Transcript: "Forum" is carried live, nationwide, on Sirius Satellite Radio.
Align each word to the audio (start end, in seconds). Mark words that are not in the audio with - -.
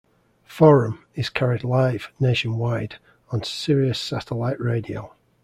"Forum" 0.45 1.05
is 1.13 1.29
carried 1.29 1.63
live, 1.63 2.11
nationwide, 2.19 2.95
on 3.29 3.43
Sirius 3.43 3.99
Satellite 3.99 4.59
Radio. 4.59 5.13